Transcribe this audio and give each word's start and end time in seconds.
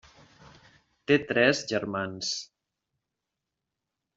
Té 1.11 1.17
tres 1.31 1.61
germans. 1.73 2.33